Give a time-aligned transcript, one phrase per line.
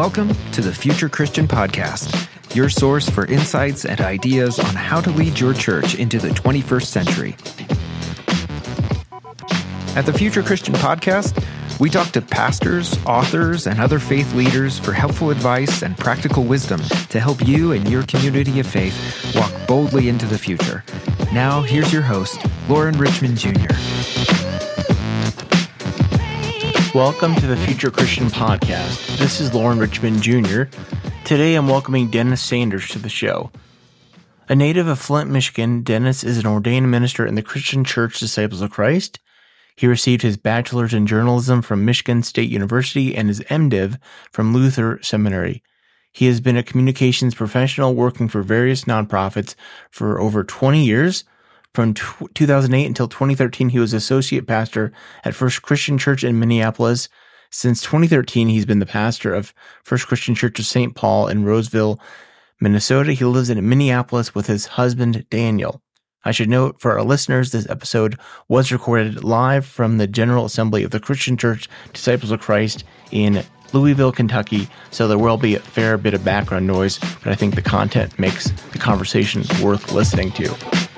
[0.00, 5.10] Welcome to the Future Christian Podcast, your source for insights and ideas on how to
[5.10, 7.36] lead your church into the 21st century.
[9.96, 11.44] At the Future Christian Podcast,
[11.78, 16.80] we talk to pastors, authors, and other faith leaders for helpful advice and practical wisdom
[17.10, 20.82] to help you and your community of faith walk boldly into the future.
[21.30, 24.39] Now, here's your host, Loren Richmond Jr.
[26.94, 29.16] Welcome to the Future Christian Podcast.
[29.16, 30.64] This is Loren Richmond Jr.
[31.24, 33.52] Today I'm welcoming Dennis Sanders to the show.
[34.48, 38.60] A native of Flint, Michigan, Dennis is an ordained minister in the Christian Church Disciples
[38.60, 39.20] of Christ.
[39.76, 43.96] He received his bachelor's in journalism from Michigan State University and his MDiv
[44.32, 45.62] from Luther Seminary.
[46.10, 49.54] He has been a communications professional working for various nonprofits
[49.92, 51.22] for over 20 years
[51.74, 52.02] from t-
[52.34, 54.92] 2008 until 2013, he was associate pastor
[55.24, 57.08] at First Christian Church in Minneapolis.
[57.50, 60.94] Since 2013, he's been the pastor of First Christian Church of St.
[60.94, 62.00] Paul in Roseville,
[62.60, 63.12] Minnesota.
[63.12, 65.82] He lives in Minneapolis with his husband, Daniel.
[66.24, 70.82] I should note for our listeners, this episode was recorded live from the General Assembly
[70.84, 75.60] of the Christian Church Disciples of Christ in Louisville, Kentucky, so there will be a
[75.60, 80.30] fair bit of background noise, but I think the content makes the conversation worth listening
[80.32, 80.89] to.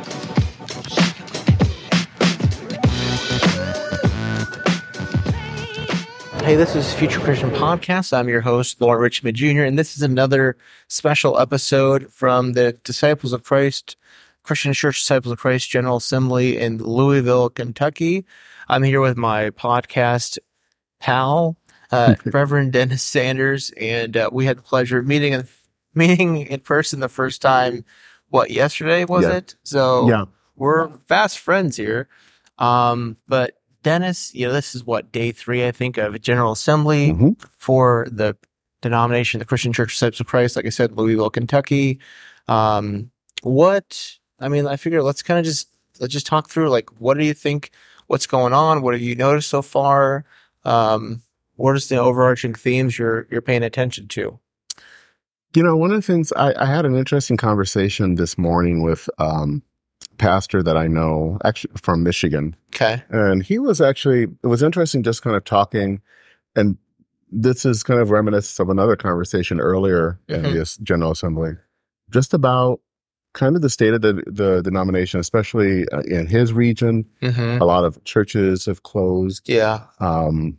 [6.43, 8.13] Hey, this is Future Christian Podcast.
[8.17, 10.57] I'm your host, Loren Richmond Jr., and this is another
[10.89, 13.97] special episode from the Disciples of Christ,
[14.43, 18.25] Christian Church Disciples of Christ General Assembly in Louisville, Kentucky.
[18.69, 20.39] I'm here with my podcast
[21.01, 21.57] pal,
[21.93, 25.43] uh, Reverend Dennis Sanders, and uh, we had the pleasure of meeting,
[25.95, 27.85] meeting in person the first time,
[28.29, 29.35] what, yesterday was Yeah.
[29.35, 29.55] it?
[29.63, 30.25] So Yeah.
[30.57, 32.09] we're fast friends here.
[32.59, 36.53] Um, but Dennis, you know, this is what day three, I think, of a General
[36.53, 37.37] Assembly Mhm.
[37.59, 38.37] for the
[38.81, 40.57] denomination, the Christian Church Disciples of Christ.
[40.57, 41.99] Like I said, Louisville, Kentucky.
[42.49, 43.11] Um,
[43.43, 44.17] what?
[44.41, 45.69] I mean, I figure let's kind of just
[46.01, 47.71] let's just talk through like what do you think?
[48.09, 48.83] What's going on?
[48.83, 50.25] What have you noticed so far?
[50.65, 51.23] Um,
[51.57, 54.39] what is the overarching themes you're you're paying attention to?
[55.55, 59.09] You know, one of the things I, I had an interesting conversation this morning with
[59.19, 59.63] um
[60.19, 62.55] pastor that I know actually from Michigan.
[62.75, 63.03] Okay.
[63.09, 66.01] And he was actually it was interesting just kind of talking
[66.55, 66.77] and
[67.31, 70.53] this is kind of reminiscent of another conversation earlier in Mhm.
[70.53, 71.53] this General Assembly,
[72.11, 72.81] just about
[73.33, 77.07] kind of the state of the, the denomination, especially uh, in his region.
[77.23, 77.63] Mm-hmm.
[77.63, 79.49] A lot of churches have closed.
[79.49, 79.85] Yeah.
[80.01, 80.59] Um,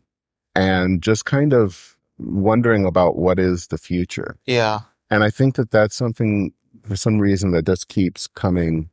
[0.56, 4.38] and just kind of wondering about what is the future.
[4.48, 4.80] Yeah.
[5.12, 6.52] And I think that that's something
[6.84, 8.90] for some reason that just keeps coming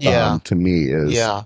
[0.00, 0.32] Yeah.
[0.32, 1.42] um, to me is, yeah.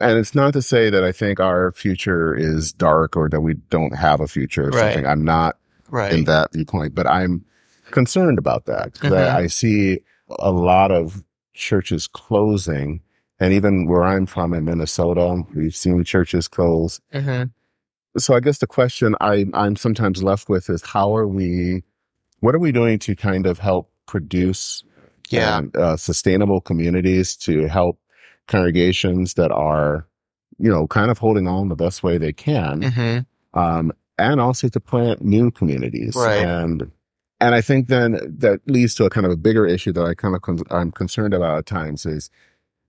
[0.00, 3.54] and it's not to say that I think our future is dark or that we
[3.70, 4.80] don't have a future or Right.
[4.94, 5.06] something.
[5.06, 5.56] I'm not
[5.90, 6.12] Right.
[6.12, 7.44] in that viewpoint, but I'm
[7.90, 9.16] concerned about that 'cause Mhm.
[9.18, 10.00] I, I see
[10.38, 13.00] a lot of churches closing.
[13.40, 17.00] And even where I'm from in Minnesota, we've seen churches close.
[17.14, 17.44] mm-hmm.
[18.18, 21.84] So I guess the question I, I'm sometimes left with is how are we,
[22.40, 24.82] what are we doing to kind of help produce
[25.32, 25.58] Yeah.
[25.58, 27.98] and, uh, sustainable communities to help
[28.46, 30.06] congregations that are,
[30.58, 33.58] you know, kind of holding on the best way they can, Mm-hmm.
[33.58, 36.14] um, and also to plant new communities.
[36.16, 36.44] Right.
[36.44, 36.90] And
[37.40, 40.14] and I think then that leads to a kind of a bigger issue that I
[40.14, 42.30] kind of con- I'm concerned about at times is,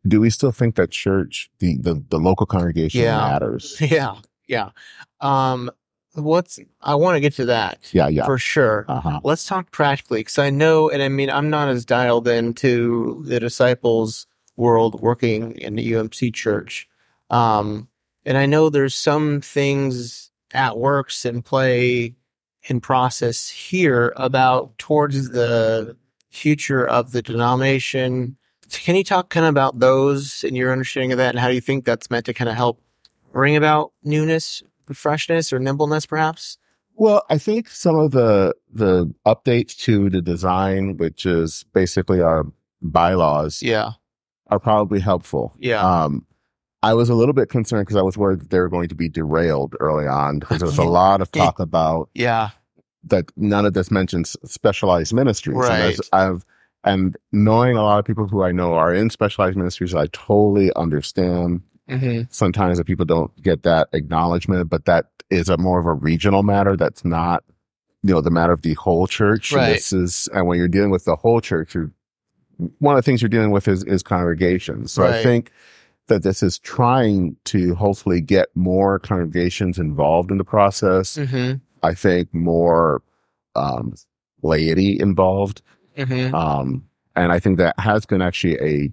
[0.07, 3.17] do we still think that church, the the, the local congregation Yeah.
[3.17, 3.77] matters?
[3.81, 4.15] Yeah,
[4.47, 4.69] yeah.
[5.21, 5.69] Um,
[6.13, 8.25] what's I want to get to that Yeah, yeah.
[8.25, 8.85] for sure.
[8.87, 9.19] Uh huh.
[9.23, 13.39] Let's talk practically because I know, and I mean, I'm not as dialed into the
[13.39, 16.87] disciples world working in the UMC church.
[17.29, 17.87] Um,
[18.25, 22.15] and I know there's some things at works and play
[22.63, 25.95] in process here about towards the
[26.29, 28.37] future of the denomination.
[28.71, 31.61] Can you talk kind of about those and your understanding of that and how you
[31.61, 32.81] think that's meant to kind of help
[33.31, 34.61] bring about newness,
[34.93, 36.57] freshness, or nimbleness, perhaps?
[36.95, 42.45] Well, I think some of the the updates to the design, which is basically our
[42.81, 43.91] bylaws, Yeah,
[44.47, 45.53] are probably helpful.
[45.59, 46.25] yeah, Um,
[46.83, 48.95] I was a little bit concerned because I was worried that they were going to
[48.95, 52.49] be derailed early on because there was a lot of talk about yeah,
[53.03, 55.55] that none of this mentions specialized ministries.
[55.55, 55.81] And Right.
[55.93, 56.45] as I've
[56.85, 60.71] and knowing a lot of people who I know are in specialized ministries, I totally
[60.75, 65.85] understand hmm sometimes that people don't get that acknowledgement, but that is a more of
[65.85, 66.75] a regional matter.
[66.75, 67.43] That's not,
[68.03, 69.51] you know, the matter of the whole church.
[69.51, 69.73] Right.
[69.73, 71.91] This is, and when you're dealing with the whole church, you're,
[72.79, 74.91] one of the things you're dealing with is, is congregations.
[74.91, 75.15] So Right.
[75.15, 75.51] I think
[76.07, 81.15] that this is trying to hopefully get more congregations involved in the process.
[81.15, 83.01] hmm I think more
[83.55, 83.93] um,
[84.41, 85.61] laity involved.
[85.97, 86.35] Mm-hmm.
[86.35, 86.85] Um,
[87.15, 88.91] and I think that has been actually a,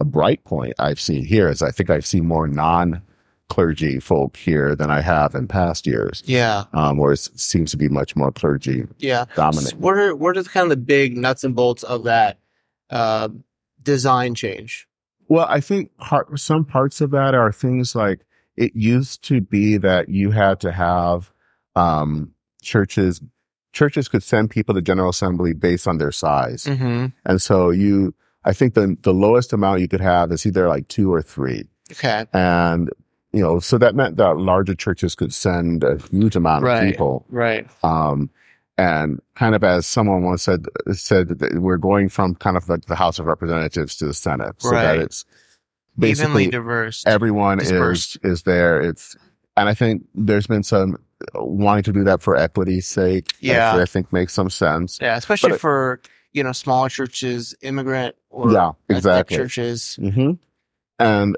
[0.00, 3.02] a bright point I've seen here is I think I've seen more non
[3.48, 6.22] clergy folk here than I have in past years.
[6.24, 6.64] Yeah.
[6.72, 9.24] Um, where it seems to be much more clergy Yeah.
[9.34, 9.68] dominant.
[9.70, 12.38] So what are what are the kind of the big nuts and bolts of that
[12.90, 13.28] uh,
[13.82, 14.86] design change?
[15.28, 18.20] Well, I think part, some parts of that are things like
[18.56, 21.32] it used to be that you had to have
[21.76, 22.32] um,
[22.62, 23.20] churches.
[23.72, 27.06] Churches could send people to General Assembly based on their size, Mm-hmm.
[27.24, 28.14] and so you.
[28.44, 31.64] I think the the lowest amount you could have is either like two or three,
[31.92, 32.24] Okay.
[32.32, 32.90] and
[33.32, 36.82] you know, so that meant that larger churches could send a huge amount Right.
[36.84, 37.26] of people.
[37.28, 37.68] Right.
[37.84, 38.28] Um,
[38.76, 42.86] and kind of as someone once said, said that we're going from kind of like
[42.86, 44.98] the House of Representatives to the Senate, so that Right.
[45.00, 45.24] it's
[45.96, 47.04] Evenly basically diverse.
[47.06, 48.18] everyone is dispersed.
[48.24, 48.80] is there.
[48.80, 49.16] It's
[49.56, 50.96] and I think there's been some
[51.34, 53.26] wanting to do that for equity's sake.
[53.40, 53.76] Yeah.
[53.76, 54.98] I think makes some sense.
[55.00, 56.00] yeah, especially but it- for
[56.32, 59.36] you know smaller churches, immigrant or Yeah, exactly.
[59.36, 59.96] churches.
[59.96, 60.32] hmm
[60.98, 61.36] And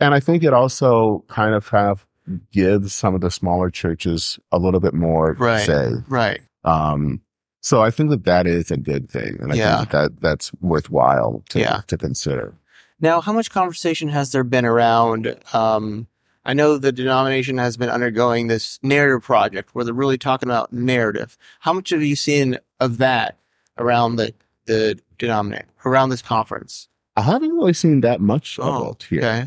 [0.00, 2.06] and I think it also kind of have
[2.50, 5.64] gives some of the smaller churches a little bit more Right.
[5.64, 5.92] say.
[6.08, 6.40] Right.
[6.64, 7.20] Um,
[7.60, 9.76] so I think that that is a good thing, and I Yeah.
[9.78, 11.80] think that, that that's worthwhile to Yeah.
[11.86, 12.54] to consider.
[13.00, 15.36] Now, how much conversation has there been around?
[15.52, 16.06] Um,
[16.44, 20.72] I know the denomination has been undergoing this narrative project where they're really talking about
[20.72, 21.36] narrative.
[21.60, 23.36] How much have you seen of that
[23.78, 24.32] around the
[24.66, 26.88] the denominator around this conference?
[27.16, 29.18] I haven't really seen that much Oh, it here.
[29.20, 29.44] Okay.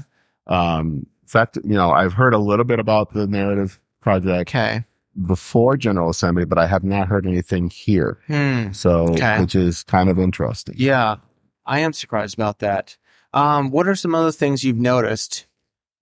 [0.47, 4.85] Um, in fact, you know, I've heard a little bit about the narrative project Okay.
[5.27, 8.17] before General Assembly, but I have not heard anything here.
[8.27, 8.71] Hmm.
[8.71, 9.39] So, Okay.
[9.41, 10.75] which is kind of interesting.
[10.77, 11.17] Yeah,
[11.65, 12.97] I am surprised about that.
[13.33, 15.45] Um, what are some other things you've noticed?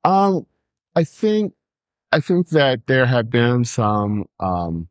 [0.05, 0.45] Um,
[0.95, 1.53] I think,
[2.13, 4.87] I think that there have been some, um,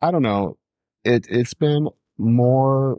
[0.00, 0.58] I don't know,
[1.02, 1.88] it, it's been
[2.18, 2.98] more,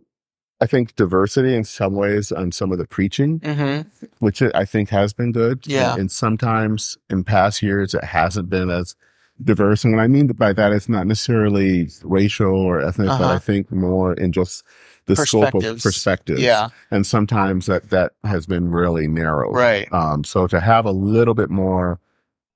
[0.62, 4.06] I think diversity in some ways on some of the preaching, Mm-hmm.
[4.20, 5.66] which I think has been good.
[5.68, 5.92] Yeah.
[5.92, 8.96] And, and sometimes in past years, it hasn't been as
[9.44, 9.84] diverse.
[9.84, 13.34] And what I mean by that is not necessarily racial or ethnic, but Uh-huh.
[13.34, 14.64] I think more in just
[15.08, 16.42] the scope of perspectives.
[16.42, 16.70] Yeah.
[16.90, 19.52] And sometimes that, that has been really narrow.
[19.52, 19.92] Right.
[19.92, 22.00] Um, so to have a little bit more,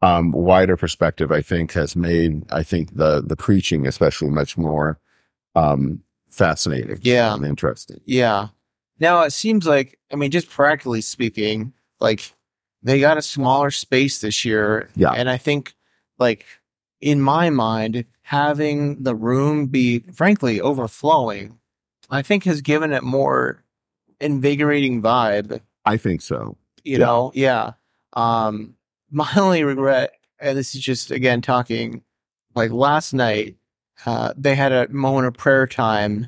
[0.02, 4.98] um, wider perspective, I think has made, I think the, the preaching especially much more,
[5.56, 7.00] um, fascinating.
[7.02, 7.34] Yeah.
[7.36, 8.00] And interesting.
[8.06, 8.48] Yeah.
[9.00, 12.34] Now it seems like, I mean, just practically speaking, like
[12.84, 14.90] they got a smaller space this year.
[14.96, 15.12] Yeah.
[15.12, 15.74] And I think,
[16.18, 16.46] like,
[17.02, 21.60] in my mind, having the room be frankly overflowing,
[22.10, 23.64] I think has given it more
[24.20, 25.62] invigorating vibe.
[25.86, 26.58] I think so.
[26.84, 27.06] You Yeah.
[27.06, 27.72] know, yeah.
[28.14, 28.76] Um,
[29.12, 32.04] my only regret, and this is just again talking,
[32.56, 33.56] like last night,
[34.06, 36.28] uh, they had a moment of prayer time,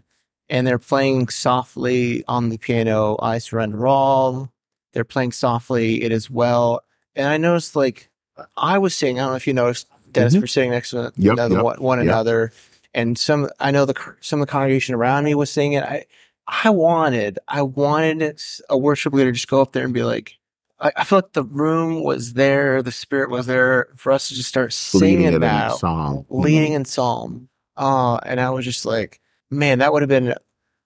[0.50, 3.18] and they're playing softly on the piano.
[3.22, 4.52] I surrender all.
[4.94, 6.04] They're playing softly.
[6.04, 6.82] It is well,
[7.16, 8.10] and I noticed like
[8.58, 9.20] I was singing.
[9.20, 10.42] I don't know if you noticed, Dennis, Mhm.
[10.42, 12.08] we're sitting next to Yep, another yep, one, one yep.
[12.08, 12.52] another,
[12.94, 13.50] and some.
[13.60, 15.78] I know the some of the congregation around me was singing.
[15.80, 15.84] it.
[15.84, 16.06] I
[16.48, 20.38] I wanted, I wanted a worship leader to just go up there and be like,
[20.82, 24.34] I, I feel like the room was there, the spirit was there for us to
[24.36, 26.26] just start Leading singing in that, song.
[26.30, 27.48] leading in psalm.
[27.82, 29.20] Uh, and I was just like,
[29.50, 30.36] man, that would have been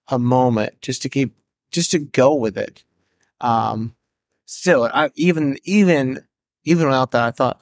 [0.08, 1.36] a moment just to keep,
[1.70, 2.82] just to go with it.
[3.40, 3.94] Um,
[4.46, 6.24] still, I even, even,
[6.64, 7.60] even without that, I thought,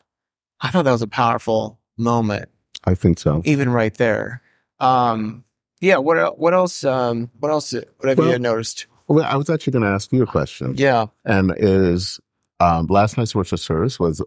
[0.60, 2.48] I thought that was a powerful moment
[2.84, 3.42] I think so.
[3.44, 4.40] even right there.
[4.80, 5.44] Um,
[5.80, 5.96] yeah.
[5.98, 6.84] What what else?
[6.84, 7.72] Um, what else?
[7.72, 8.86] What have Well- you noticed?
[9.08, 10.76] Well, I was actually going to ask you a question.
[10.78, 12.20] Yeah, And is,
[12.60, 14.22] um, last night's worship service was,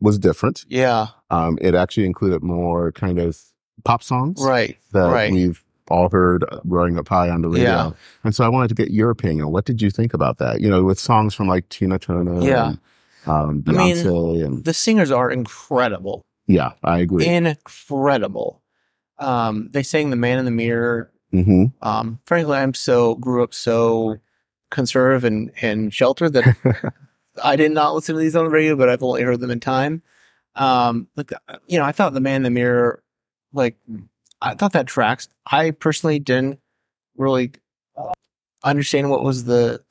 [0.00, 0.64] was different.
[0.68, 3.40] yeah, Um, it actually included more kind of
[3.84, 5.32] pop songs right, that right.
[5.32, 7.68] we've all heard growing up high on the radio.
[7.68, 7.90] Yeah.
[8.24, 9.50] And so I wanted to get your opinion.
[9.50, 10.60] What did you think about that?
[10.60, 12.68] You know, with songs from like Tina Turner Yeah.
[12.68, 12.78] and
[13.26, 17.26] um, I mean, and the singers are incredible, yeah, I agree.
[17.26, 18.62] incredible.
[19.18, 23.52] Um, they sang "The Man in the Mirror." hmm Um, frankly, I'm so grew up
[23.52, 24.18] so
[24.70, 26.92] conservative and and sheltered that
[27.44, 29.60] I did not listen to these on the radio, but I've only heard them in
[29.60, 30.02] time.
[30.54, 31.30] Um, like
[31.66, 33.02] you know, I thought "The Man in the Mirror,"
[33.52, 33.76] like
[34.40, 35.28] I thought that tracks.
[35.46, 36.60] I personally didn't
[37.16, 37.52] really
[38.64, 39.82] understand what was the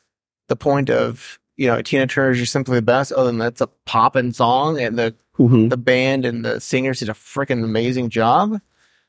[0.48, 3.68] the point of you know Tina Turner's "You're Simply the Best." Other than that's a
[3.86, 8.60] poppin' song, and the hmm the band and the singers did a freaking amazing job.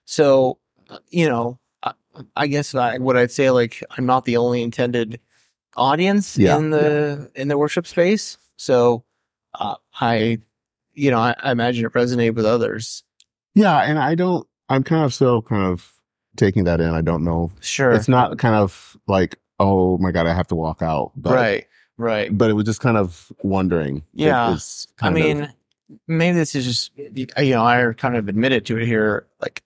[0.04, 1.92] So, uh, you know, I,
[2.36, 5.20] I guess I, what I'd say, like, I'm not the only intended
[5.76, 8.38] audience Yeah, in the in the worship space.
[8.56, 9.04] So,
[9.54, 10.38] uh, I,
[10.94, 13.04] you know, I, I imagine it resonated with others.
[13.58, 13.78] Yeah.
[13.80, 15.92] And I don't, I'm kind of still kind of
[16.36, 16.90] taking that in.
[16.90, 17.50] I don't know.
[17.60, 17.92] Sure.
[17.92, 21.12] It's not kind of like, oh my God, I have to walk out.
[21.16, 21.66] But, right.
[21.96, 22.36] Right.
[22.36, 24.04] But it was just kind of wondering.
[24.14, 24.50] Yeah.
[24.50, 24.58] I
[24.96, 25.52] kind of- mean,
[26.06, 29.26] maybe this is just, you know, I kind of admitted to it here.
[29.40, 29.62] Like,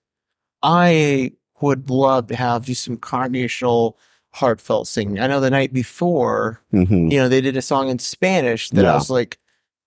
[0.63, 3.97] I would love to have just some congregational,
[4.31, 5.19] heartfelt singing.
[5.19, 7.11] I know the night before, Mhm.
[7.11, 9.37] you know, they did a song in Spanish that I was like,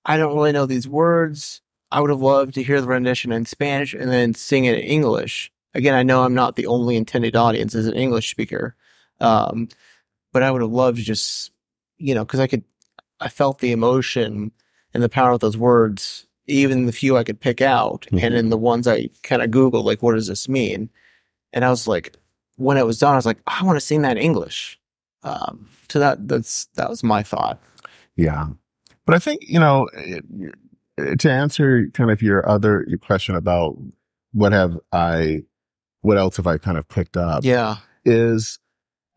[0.04, 1.62] I don't really know these words.
[1.90, 4.84] I would have loved to hear the rendition in Spanish and then sing it in
[4.84, 5.52] English.
[5.74, 8.74] Again, I know I'm not the only intended audience as an English speaker.
[9.20, 9.68] Um,
[10.32, 11.50] but I would have loved to just,
[11.98, 12.64] you know, cause I could,
[13.20, 14.52] I felt the emotion
[14.92, 18.06] and the power of those words, even the few I could pick out.
[18.10, 18.22] Mhm.
[18.22, 20.90] And then the ones I kind of Googled, like, what does this mean?
[21.52, 22.14] And I was like,
[22.56, 24.78] when it was done, I was like, I want to sing that in English.
[25.22, 27.58] Um, so that, that's, that was my thought.
[28.16, 28.48] Yeah.
[29.04, 29.88] But I think, you know,
[31.18, 33.76] to answer kind of your other your question about
[34.32, 35.42] what have I,
[36.02, 37.76] what else have I kind of picked up Yeah.
[38.04, 38.58] is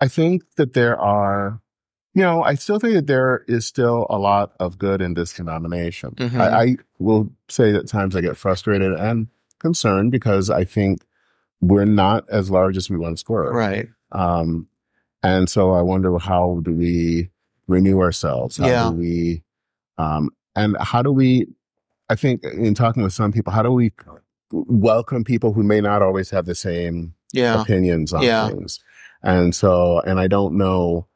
[0.02, 1.62] I think that there are,
[2.14, 5.34] you know, I still think that there is still a lot of good in this
[5.34, 6.12] denomination.
[6.16, 6.40] Mhm.
[6.40, 9.28] I, I will say that times I get frustrated and
[9.60, 11.04] concerned because I think
[11.62, 13.52] we're not as large as we once were.
[13.54, 13.90] Right.
[14.14, 14.68] Um,
[15.22, 17.30] and so I wonder how do we
[17.68, 18.56] renew ourselves?
[18.58, 18.90] How Yeah.
[18.90, 19.44] do we,
[19.98, 21.48] um, and how do we,
[22.10, 23.92] I think in talking with some people, how do we
[24.52, 27.62] welcome people who may not always have the same Yeah.
[27.62, 28.50] opinions on Yeah.
[28.50, 28.80] things?
[29.22, 31.08] And so, and I don't know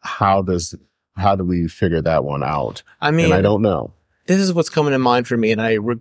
[0.00, 0.74] how does,
[1.16, 2.82] how do we figure that one out?
[3.00, 3.92] I mean, and I don't know.
[4.26, 5.50] this is what's coming to mind for me.
[5.52, 5.98] And I, re-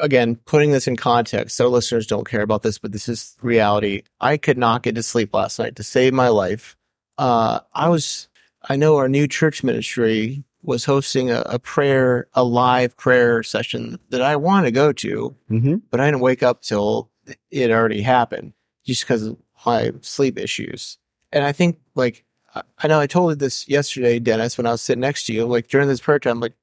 [0.00, 4.02] again, putting this in context, so listeners don't care about this, but this is reality.
[4.20, 6.76] I could not get to sleep last night to save my life.
[7.16, 8.28] Uh, I was,
[8.68, 13.98] I know our new church ministry was hosting a, a prayer, a live prayer session
[14.10, 15.76] that I want to go to, Mm-hmm.
[15.90, 17.10] but I didn't wake up till
[17.50, 18.52] it already happened
[18.84, 20.98] just because of my sleep issues.
[21.32, 24.82] And I think like, I- know I told you this yesterday, Dennis, when I was
[24.82, 26.54] sitting next to you, like during this prayer time, like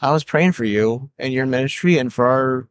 [0.00, 2.68] I was praying for you and your ministry and for our,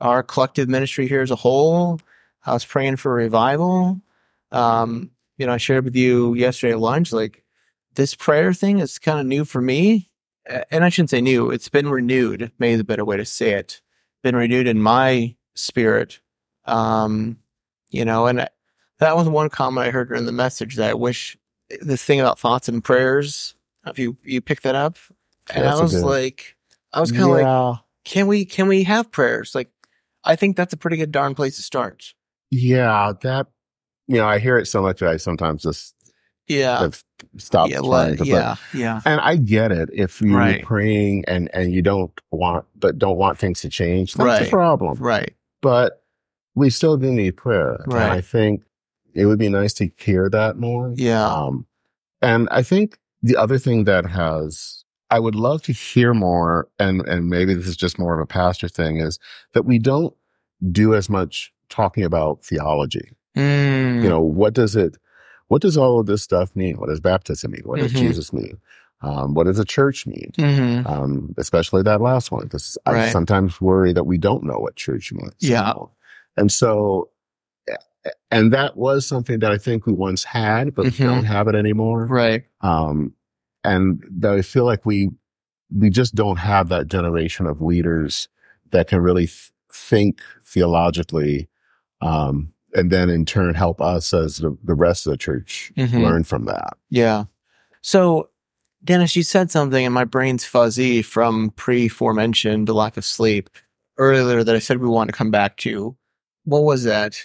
[0.00, 2.00] our collective ministry here as a whole.
[2.44, 4.00] I was praying for revival.
[4.50, 7.44] Um, you know, I shared with you yesterday at lunch, like
[7.94, 10.07] this prayer thing is kind of new for me.
[10.70, 13.80] And I shouldn't say new, it's been renewed, maybe the better way to say it.
[14.22, 16.20] Been renewed in my spirit.
[16.64, 17.38] Um,
[17.90, 18.48] you know, and I-
[18.98, 21.36] that was one comment I heard during the message that I wish
[21.80, 23.54] this thing about thoughts and prayers.
[23.86, 24.96] If you you picked that up,
[25.54, 26.56] and That's I was good- like,
[26.92, 29.54] I was kind of like, can we can we have prayers?
[29.54, 29.70] Like,
[30.24, 32.14] I think that's a pretty good darn place to start.
[32.50, 33.46] yeah, that,
[34.06, 35.94] you know, I hear it so much that I sometimes just
[36.48, 37.02] Yeah, have
[37.36, 39.90] stopped yeah, trying to, yeah, yeah, And I get it.
[39.92, 40.64] If you're Right.
[40.64, 44.46] praying and, and you don't want, but don't want things to change, that's Right.
[44.48, 44.96] a problem.
[44.98, 46.02] right, But
[46.54, 47.80] we still do need prayer.
[47.84, 48.10] And Right.
[48.12, 48.62] I think
[49.14, 50.92] it would be nice to hear that more.
[50.96, 51.66] yeah, Um,
[52.22, 57.06] and I think the other thing that has, I would love to hear more, and,
[57.08, 59.18] and maybe this is just more of a pastor thing, is
[59.52, 60.14] that we don't
[60.72, 63.12] do as much talking about theology.
[63.36, 64.96] Mm, You know, what does it,
[65.48, 66.76] what does all of this stuff mean?
[66.76, 67.62] What does baptism mean?
[67.64, 67.98] What does Mhm.
[67.98, 68.58] Jesus mean?
[69.00, 70.32] Um, what does a church mean?
[70.36, 73.12] mhm, um, especially that last one, because I Right.
[73.12, 75.34] sometimes worry that we don't know what church means.
[75.40, 75.74] Yeah.
[76.36, 77.10] And so,
[78.30, 80.98] and that was something that I think we once had, but Mhm.
[81.00, 82.06] we don't have it anymore.
[82.06, 83.14] right, Um,
[83.64, 85.10] and that I feel like we,
[85.74, 88.28] we just don't have that generation of leaders
[88.70, 91.48] that can really th- think theologically,
[92.00, 96.02] um, and then in turn help us as the, the rest of the church Mhm.
[96.02, 96.76] learn from that.
[96.90, 97.24] yeah.
[97.80, 98.28] So,
[98.84, 103.48] Dennis, you said something, and my brain's fuzzy from pre-forementioned the lack of sleep
[103.96, 105.96] earlier that I said we want to come back to.
[106.44, 107.16] What was that?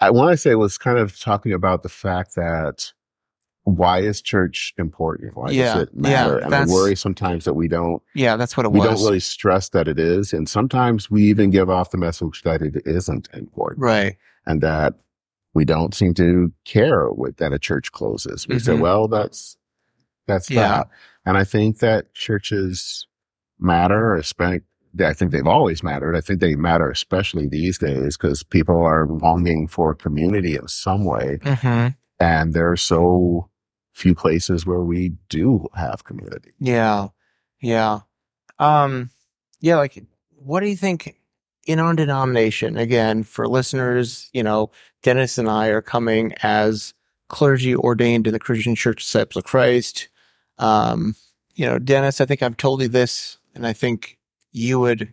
[0.00, 2.92] I want to say was kind of talking about the fact that
[3.64, 5.36] why is church important?
[5.36, 6.38] Why Yeah, does it matter?
[6.40, 8.88] yeah, and I worry sometimes that we don't Yeah, that's what it we was.
[8.88, 12.62] don't really stress that it is, and sometimes we even give off the message that
[12.62, 14.16] it isn't important, right.
[14.46, 14.94] And that
[15.54, 18.46] we don't seem to care with, that a church closes.
[18.46, 18.80] We say, Mhm.
[18.80, 19.56] well, that's
[20.26, 20.68] that's Yeah.
[20.68, 20.88] that,
[21.24, 23.06] and I think that churches
[23.58, 24.62] matter, especially.
[24.98, 26.16] I think they've always mattered.
[26.16, 31.04] I think they matter especially these days because people are longing for community in some
[31.04, 31.38] way.
[31.42, 31.88] Mm-hmm.
[32.18, 33.50] And there are so
[33.92, 36.52] few places where we do have community.
[36.58, 37.08] Yeah.
[37.60, 38.00] Yeah.
[38.58, 39.10] Um,
[39.60, 40.02] yeah, like,
[40.34, 41.16] what do you think
[41.66, 42.76] in our denomination?
[42.76, 44.70] Again, for listeners, you know,
[45.02, 46.94] Dennis and I are coming as
[47.28, 50.08] clergy ordained in the Christian Church Disciples of Christ.
[50.58, 51.14] Um,
[51.54, 54.18] you know, Dennis, I think I've told you this, and I think
[54.52, 55.12] you would,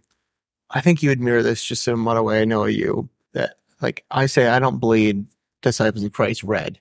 [0.69, 4.05] I think you would mirror this just in what way I know you that, like,
[4.12, 5.25] I say I don't bleed
[5.62, 6.79] disciples of Christ red,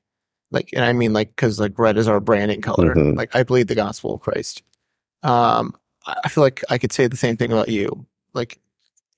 [0.50, 2.94] Like, and I mean, like, cause like red is our branding color.
[2.94, 3.16] Mhm.
[3.16, 4.62] Like, I believe the gospel of Christ.
[5.22, 5.74] Um,
[6.06, 8.06] I feel like I could say the same thing about you.
[8.34, 8.58] Like,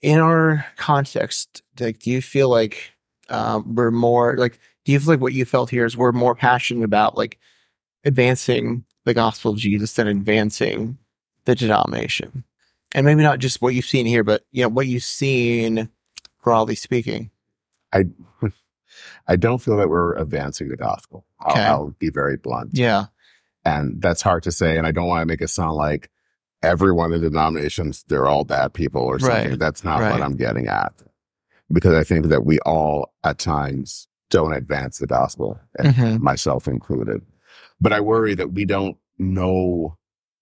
[0.05, 2.93] in our context, like, do you feel like,
[3.31, 6.35] um, we're more, like, do you feel like what you felt here is we're more
[6.35, 7.39] passionate about, like,
[8.05, 10.99] advancing the gospel of Jesus than advancing
[11.47, 12.45] the denomination?
[12.93, 15.89] And maybe not just what you've seen here, but, you know, what you've seen
[16.43, 17.31] broadly speaking.
[17.91, 18.05] I
[19.27, 21.25] I don't feel that we're advancing the gospel.
[21.41, 21.63] I'll, Okay.
[21.63, 22.73] I'll be very blunt.
[22.75, 23.07] Yeah.
[23.65, 24.77] And that's hard to say.
[24.77, 26.11] And I don't want to make it sound like
[26.65, 29.51] everyone in the denominations, they're all bad people or something.
[29.51, 29.59] Right.
[29.59, 30.13] That's not Right.
[30.13, 30.93] what I'm getting at.
[31.73, 36.21] Because I think that we all at times don't advance the gospel, Mhm.
[36.21, 37.23] myself included.
[37.81, 39.97] But I worry that we don't know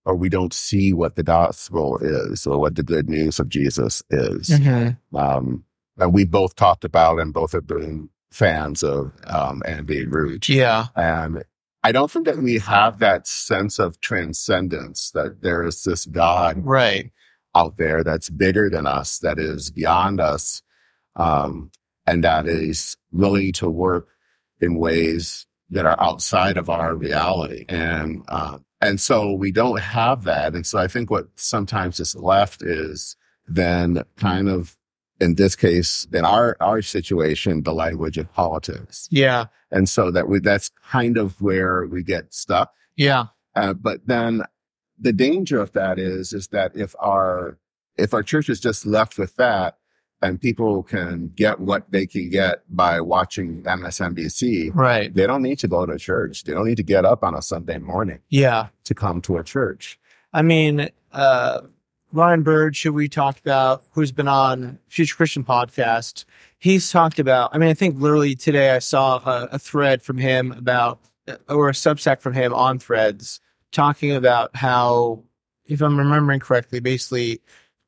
[0.05, 4.03] or we don't see what the gospel is or what the good news of Jesus
[4.11, 4.49] is.
[4.49, 5.17] Mm-hmm.
[5.17, 5.65] Um,
[5.99, 10.49] and we both talked about and both have been fans of um, Andy Root.
[10.49, 10.87] Yeah.
[10.97, 11.45] And
[11.85, 16.65] I don't think that we have that sense of transcendence that there is this God
[16.65, 17.11] Right.
[17.55, 20.63] out there that's bigger than us, that is beyond us,
[21.17, 21.71] um,
[22.07, 24.09] and that is willing to work
[24.61, 27.65] in ways that are outside of our reality.
[27.69, 30.55] And uh, and so we don't have that.
[30.55, 34.77] And so I think what sometimes is left is then kind of
[35.23, 39.09] in this case, in our our situation, the language of politics.
[39.11, 39.47] Yeah.
[39.71, 42.73] And so that we that's kind of where we get stuck.
[42.97, 43.27] Yeah.
[43.55, 44.43] Uh, but then
[44.99, 47.59] the danger of that is, is that if our,
[47.97, 49.77] if our church is just left with that
[50.23, 55.13] and people can get what they can get by watching MSNBC, Right.
[55.13, 56.45] they don't need to go to church.
[56.45, 58.69] They don't need to get up on a Sunday morning Yeah.
[58.85, 59.99] to come to a church.
[60.33, 61.63] I mean, uh,
[62.13, 66.25] Ryan Burge, who we talked about, who's been on Future Christian podcast,
[66.59, 67.51] he's talked about.
[67.55, 71.01] I mean, I think literally today I saw a, a thread from him about,
[71.49, 75.23] or a substack from him on Threads, talking about how,
[75.65, 77.41] if I'm remembering correctly, basically,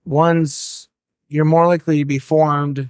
[0.04, 0.88] one's
[1.28, 2.88] you're more likely to be formed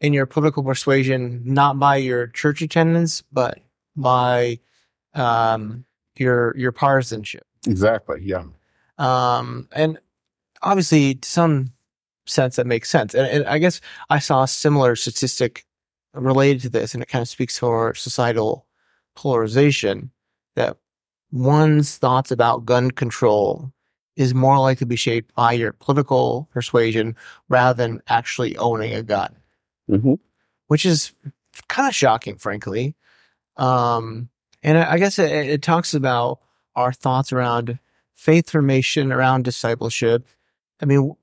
[0.00, 3.60] in your political persuasion not by your church attendance, but
[3.96, 4.58] by
[5.14, 5.84] um,
[6.16, 7.46] your your partisanship.
[7.66, 8.20] Exactly.
[8.22, 8.44] Yeah.
[8.98, 9.98] Um, and
[10.64, 11.72] obviously, to some
[12.26, 13.14] sense, that makes sense.
[13.14, 15.64] And, and I guess I saw a similar statistic
[16.14, 18.66] related to this, and it kind of speaks to our societal
[19.14, 20.10] polarization
[20.56, 20.76] that
[21.30, 23.72] one's thoughts about gun control
[24.16, 27.16] is more likely to be shaped by your political persuasion
[27.48, 29.34] rather than actually owning a gun,
[29.90, 30.14] Mm-hmm.
[30.68, 31.12] which is
[31.68, 32.94] kind of shocking, frankly.
[33.56, 34.30] Um,
[34.62, 36.38] and I, I guess it, it talks about
[36.76, 37.78] our thoughts around
[38.14, 40.26] faith formation, around discipleship.
[40.80, 41.14] I mean,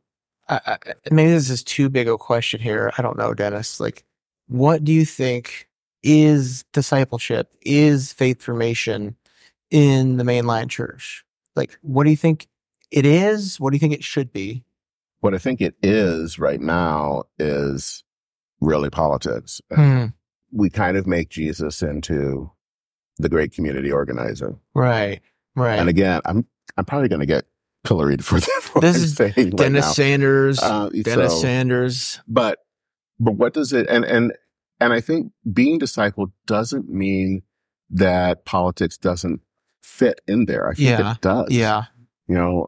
[0.49, 0.77] I, I,
[1.11, 2.91] maybe this is too big a question here.
[2.97, 3.79] I don't know, Dennis.
[3.79, 4.03] Like,
[4.47, 5.69] what do you think
[6.03, 7.51] is discipleship?
[7.61, 9.15] Is faith formation
[9.69, 11.23] in the mainline church?
[11.55, 12.47] Like, what do you think
[12.91, 13.59] it is?
[13.59, 14.63] What do you think it should be?
[15.19, 18.03] What I think it is right now is
[18.59, 19.61] really politics.
[19.73, 20.07] Hmm.
[20.51, 22.51] We kind of make Jesus into
[23.17, 24.55] the great community organizer.
[24.73, 25.21] Right.
[25.55, 25.79] Right.
[25.79, 26.45] And again, I'm
[26.77, 27.45] I'm probably going to get
[27.83, 28.67] pilloried for this.
[28.73, 29.95] what This is saying right Dennis.
[29.95, 30.59] Sanders.
[30.61, 32.19] Uh, Dennis so- Sanders.
[32.27, 32.59] but
[33.19, 34.33] but what does it and and
[34.79, 37.43] and I think being discipled doesn't mean
[37.89, 39.41] that politics doesn't
[39.81, 40.69] fit in there.
[40.69, 41.11] I think Yeah.
[41.13, 41.51] it does.
[41.51, 41.83] Yeah.
[42.27, 42.67] You know,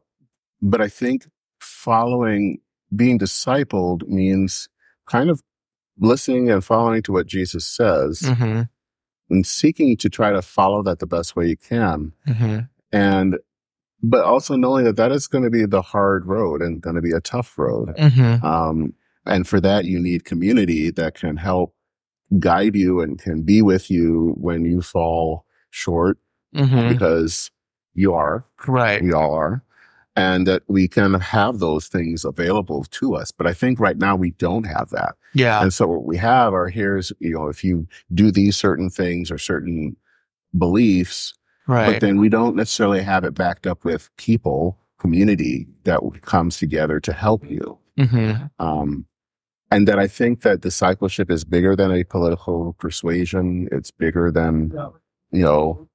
[0.61, 1.27] but I think
[1.59, 2.59] following
[2.95, 4.69] being discipled means
[5.07, 5.41] kind of
[5.97, 8.61] listening and following to what Jesus says Mm-hmm.
[9.29, 12.13] and seeking to try to follow that the best way you can.
[12.27, 12.59] Mm-hmm.
[12.91, 13.37] And
[14.03, 17.01] but also knowing that that is going to be the hard road and going to
[17.01, 17.95] be a tough road.
[17.97, 18.45] Mm-hmm.
[18.45, 18.93] Um,
[19.25, 21.73] and for that, you need community that can help
[22.39, 26.17] guide you and can be with you when you fall short
[26.55, 26.89] Mm-hmm.
[26.89, 27.49] because
[27.95, 29.01] you are, Right.
[29.01, 29.63] we all are,
[30.15, 33.31] and that we can have those things available to us.
[33.31, 35.15] But I think right now we don't have that.
[35.33, 35.63] Yeah.
[35.63, 39.31] And so what we have are here's, you know, if you do these certain things
[39.31, 39.95] or certain
[40.55, 41.33] beliefs,
[41.67, 41.93] Right.
[41.93, 46.99] but then we don't necessarily have it backed up with people, community that comes together
[46.99, 47.77] to help you.
[47.97, 48.45] mm-hmm.
[48.65, 49.05] Um,
[49.71, 53.67] and that I think that discipleship is bigger than a political persuasion.
[53.71, 54.71] It's bigger than,
[55.31, 55.87] you know,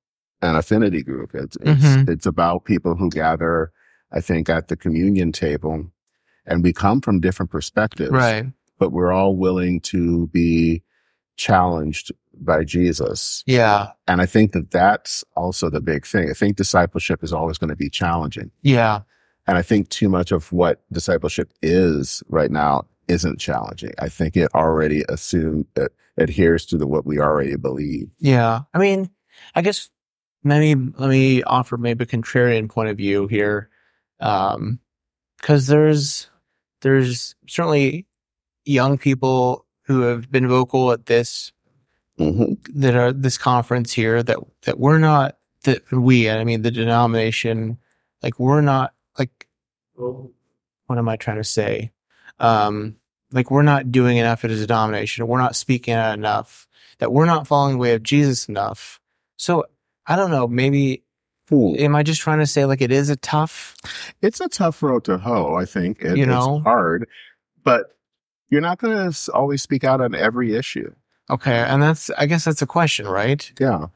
[0.42, 1.35] an affinity group.
[1.35, 2.09] It's, it's, Mhm.
[2.09, 3.70] it's about people who gather,
[4.12, 5.90] I think, at the communion table
[6.46, 8.46] and we come from different perspectives, Right.
[8.78, 10.83] but we're all willing to be
[11.37, 12.11] challenged
[12.44, 13.42] by Jesus.
[13.46, 13.92] Yeah.
[14.07, 16.31] And I think that that's also the big thing.
[16.31, 18.51] I think discipleship is always going to be challenging.
[18.62, 19.01] Yeah.
[19.46, 23.92] And I think too much of what discipleship is right now isn't challenging.
[23.98, 28.11] I think it already assumes it adheres to the what we already believe.
[28.18, 28.61] Yeah.
[28.74, 29.09] I mean,
[29.55, 29.88] I guess
[30.44, 33.70] maybe let me offer maybe a contrarian point of view here.
[34.20, 34.81] Um,
[35.40, 36.29] cause there's,
[36.83, 38.07] there's certainly
[38.64, 41.53] young people who have been vocal at this,
[42.18, 46.70] hmm that are this conference here that, that we're not, that we, I mean, the
[46.70, 47.78] denomination,
[48.22, 49.48] like we're not like,
[50.87, 51.92] what am I trying to say?
[52.38, 52.96] Um,
[53.33, 55.22] like we're not doing enough as a denomination.
[55.22, 56.66] Or we're not speaking out enough.
[56.98, 59.00] That we're not following the way of Jesus enough.
[59.37, 59.64] So
[60.07, 60.48] I don't know.
[60.48, 61.04] Maybe
[61.52, 63.76] am I just trying to say like it is a tough?
[64.22, 65.54] It's a tough road to hoe.
[65.54, 66.57] I think it, You know?
[66.57, 67.09] it's hard,
[67.62, 67.96] but
[68.50, 70.92] you're not going to always speak out on every issue.
[71.30, 73.50] Okay, and that's I guess that's a question, right?
[73.60, 73.86] Yeah.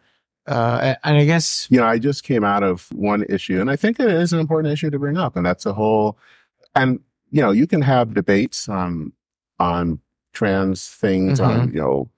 [0.46, 3.76] Uh, and I guess you know, I just came out of one issue and I
[3.76, 5.36] think it is an important issue to bring up.
[5.36, 6.18] And that's a whole,
[6.74, 6.98] and
[7.30, 9.12] you know, you can have debates on,
[9.60, 10.00] on
[10.32, 12.10] trans things on, you know,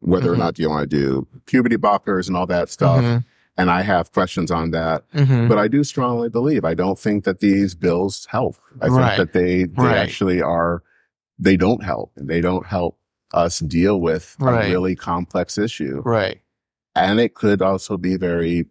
[0.00, 0.38] whether or Mhm.
[0.38, 3.02] not you want to do puberty blockers and all that stuff.
[3.02, 3.24] Mhm,
[3.56, 5.48] And I have questions on that, mhm.
[5.48, 8.56] but I do strongly believe, I don't think that these bills help.
[8.80, 9.16] I Right.
[9.16, 9.96] think that they, they Right.
[9.96, 10.82] actually are,
[11.38, 12.98] they don't help and they don't help
[13.32, 14.66] us deal with Right.
[14.66, 16.40] a really complex issue right.
[16.94, 18.66] and it could also be very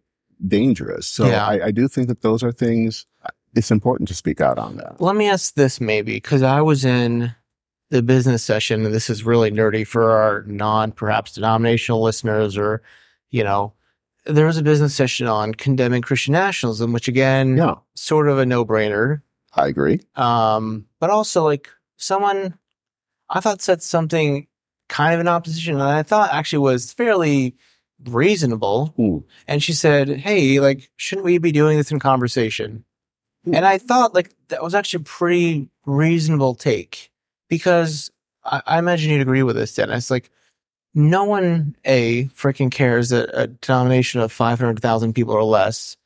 [0.48, 1.08] dangerous.
[1.08, 1.46] So Yeah.
[1.46, 3.06] I, I do think that those are things.
[3.56, 5.02] It's important to speak out on that.
[5.02, 7.34] Let me ask this maybe because I was in
[7.90, 12.84] the business session, and this is really nerdy for our non perhaps denominational listeners, or
[13.32, 13.74] you know,
[14.26, 18.46] there was a business session on condemning Christian nationalism, which again, Yeah, sort of a
[18.46, 19.22] no brainer.
[19.56, 20.02] I agree.
[20.16, 22.58] Um, but also like someone
[23.30, 24.46] I thought said something
[24.90, 27.56] kind of in opposition, and I thought actually was fairly
[28.06, 28.94] reasonable.
[29.00, 29.26] Ooh.
[29.48, 32.84] And she said, Hey, like, shouldn't we be doing this in conversation?
[33.52, 37.10] And I thought like that was actually a pretty reasonable take
[37.48, 38.12] because
[38.44, 40.12] I, I imagine you'd agree with this, Dennis.
[40.12, 40.30] Like,
[40.94, 45.98] no one, A, freaking cares that a denomination of 500,000 people or less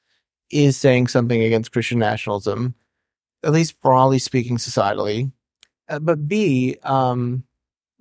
[0.52, 2.76] is saying something against Christian nationalism,
[3.43, 5.32] at least broadly speaking, societally.
[5.89, 7.43] Uh, but B, um,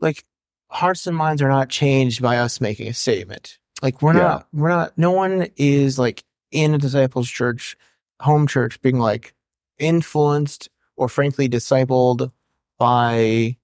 [0.01, 0.25] like,
[0.73, 3.59] hearts and minds are not changed by us making a statement.
[3.83, 4.21] Like, we're Yeah.
[4.23, 7.77] not, we're not, no one is like in a disciples church,
[8.21, 9.35] home church, being like
[9.79, 12.31] influenced or frankly discipled
[12.79, 13.57] by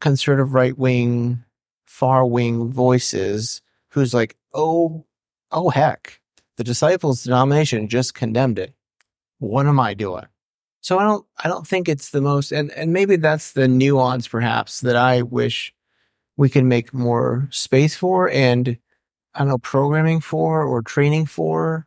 [0.00, 1.44] conservative right wing,
[1.86, 5.04] far wing voices who's like, oh,
[5.52, 6.20] oh heck,
[6.56, 8.74] the disciples denomination just condemned it.
[9.38, 10.26] What am I doing?
[10.82, 14.26] So I don't, I don't think it's the most, and, and maybe that's the nuance
[14.28, 15.74] perhaps that I wish
[16.40, 18.78] we can make more space for and
[19.34, 21.86] I don't know, programming for or training for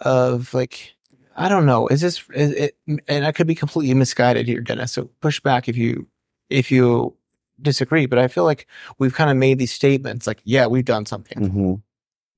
[0.00, 0.94] of like,
[1.36, 1.86] I don't know.
[1.86, 4.90] Is this, is it, and I could be completely misguided here, Dennis.
[4.90, 6.08] So push back if you,
[6.50, 7.14] if you
[7.60, 8.66] disagree, but I feel like
[8.98, 11.38] we've kind of made these statements like, yeah, we've done something.
[11.38, 11.74] hmm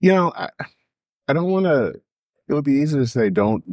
[0.00, 0.50] You know, I,
[1.29, 1.98] I don't want to.
[2.46, 3.64] It would be easy to say don't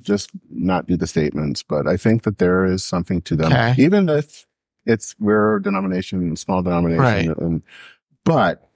[0.00, 3.74] just not do the statements, but I think that there is something to them, Okay.
[3.78, 4.46] even if
[4.86, 7.36] it's we're a denomination, small denomination, Right.
[7.38, 7.62] and
[8.24, 8.68] but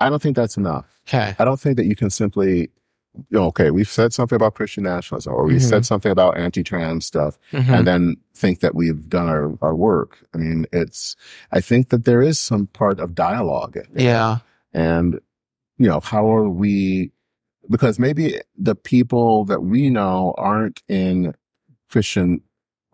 [0.00, 0.86] I don't think that's enough.
[1.08, 1.34] Okay.
[1.38, 2.70] I don't think that you can simply,
[3.14, 5.60] you know, okay, we've said something about Christian nationalism, or we Mhm.
[5.68, 7.68] said something about anti-trans stuff, Mhm.
[7.78, 10.26] and then think that we've done our, our work.
[10.34, 11.14] I mean, it's,
[11.52, 13.78] I think that there is some part of dialogue.
[13.94, 14.38] Yeah.
[14.72, 15.20] And,
[15.78, 17.12] you know, how are we,
[17.70, 21.34] because maybe the people that we know aren't in
[21.88, 22.40] Christian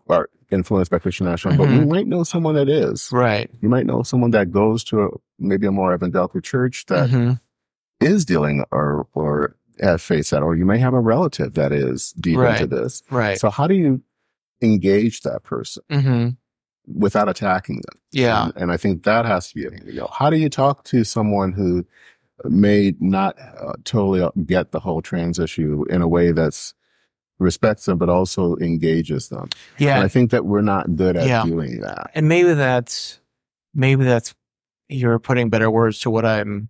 [0.05, 1.89] or influenced by Christian nationalism, but we Mhm.
[1.89, 3.09] might know someone that is.
[3.11, 3.49] Right.
[3.61, 5.07] You might know someone that goes to a,
[5.39, 7.39] maybe a more evangelical church that Mhm.
[8.01, 12.11] is dealing or, or has faced that, or you may have a relative that is
[12.19, 12.61] deep Right.
[12.61, 13.01] into this.
[13.09, 13.39] Right.
[13.39, 14.01] So how do you
[14.61, 16.29] engage that person hmm
[16.87, 17.99] without attacking them?
[18.11, 18.45] Yeah.
[18.45, 20.83] And, and I think that has to be, a you know, how do you talk
[20.85, 21.85] to someone who
[22.43, 26.73] may not uh, totally get the whole trans issue in a way that's
[27.41, 29.43] respects them, but also engages them?
[29.77, 30.01] And Yeah.
[30.01, 31.43] I think that we're not good at Yeah.
[31.45, 32.11] doing that.
[32.15, 33.19] And maybe that's,
[33.73, 34.33] maybe that's,
[34.89, 36.69] you're putting better words to what I'm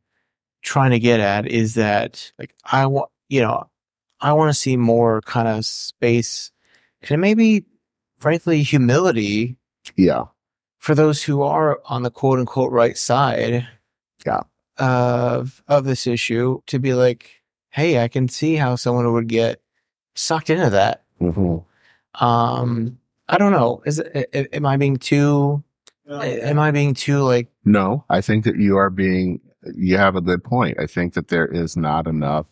[0.64, 3.68] trying to get at is that like, I want, you know,
[4.20, 6.52] I want to see more kind of space
[7.10, 7.66] and maybe
[8.20, 9.58] frankly humility
[9.96, 10.26] Yeah.
[10.78, 13.68] for those who are on the quote unquote right side
[14.26, 14.42] Yeah.
[14.78, 19.61] of of this issue to be like, hey, I can see how someone would get
[20.16, 21.04] sucked into that.
[21.20, 21.58] hmm
[22.16, 22.98] Um,
[23.30, 23.82] I don't know.
[23.86, 25.64] Is it, am I being too?
[26.10, 27.48] Am I being too like?
[27.64, 29.40] No, I think that you are being,
[29.76, 30.78] you have a good point.
[30.80, 32.46] I think that there is not enough.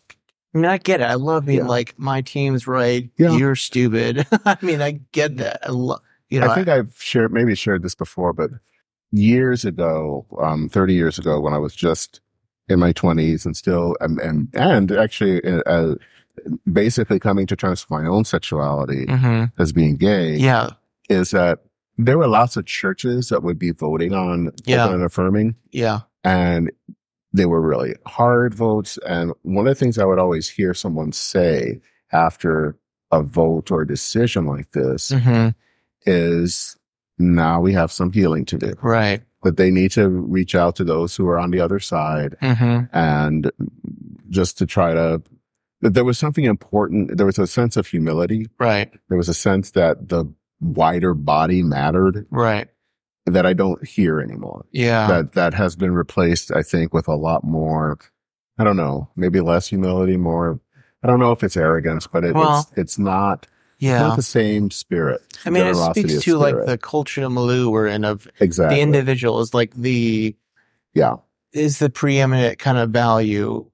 [0.54, 1.04] I mean, I get it.
[1.04, 1.66] I love being Yeah.
[1.66, 3.10] like my team's right.
[3.18, 3.36] Yeah.
[3.36, 4.26] You're stupid.
[4.46, 5.60] I mean, I get that.
[5.66, 6.00] I love.
[6.30, 8.50] You know, I think I've shared, maybe shared this before, but
[9.10, 12.20] years ago, um, 30 years ago when I was just
[12.68, 15.96] in my twenties and still, and, and, and actually, uh,
[16.70, 20.70] basically coming to terms with my own sexuality hmm as being gay Yeah.
[21.08, 21.60] is that
[21.98, 24.92] there were lots of churches that would be voting on Yeah.
[24.92, 26.00] and affirming Yeah.
[26.24, 26.70] and
[27.32, 28.98] they were really hard votes.
[29.06, 32.76] And one of the things I would always hear someone say after
[33.12, 35.48] a vote or a decision like this hmm
[36.06, 36.76] is
[37.18, 38.72] now we have some healing to do.
[38.82, 39.22] Right.
[39.42, 42.80] That they need to reach out to those who are on the other side hmm
[42.92, 43.50] and
[44.28, 45.22] just to try to,
[45.80, 47.16] that there was something important.
[47.16, 48.48] There was a sense of humility.
[48.58, 48.92] Right.
[49.08, 50.26] There was a sense that the
[50.60, 52.68] wider body mattered Right.
[53.26, 54.66] that I don't hear anymore.
[54.72, 55.06] Yeah.
[55.08, 57.98] That, that has been replaced, I think, with a lot more,
[58.58, 60.60] I don't know, maybe less humility, more,
[61.02, 64.00] I don't know if it's arrogance, but it, Well, it's, it's not, it's yeah.
[64.00, 65.22] not the same spirit.
[65.46, 68.76] I mean, it speaks of to like the culture of Malou we're in of exactly.
[68.76, 70.36] the individual is like the
[70.92, 71.16] yeah.
[71.54, 73.69] is the preeminent kind of value